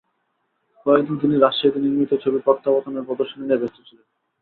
কয়েক 0.85 1.03
দিন 1.07 1.15
তিনি 1.21 1.35
রাজশাহীতে 1.37 1.79
নির্মিত 1.81 2.11
ছবি 2.23 2.39
প্রত্যাবর্তন-এর 2.45 3.07
প্রদর্শনী 3.07 3.43
নিয়ে 3.43 3.61
ব্যস্ত 3.61 3.77
ছিলেন। 3.87 4.07